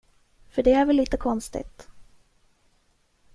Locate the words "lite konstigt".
0.95-1.87